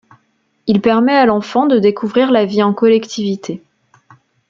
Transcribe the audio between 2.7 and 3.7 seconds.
collectivité.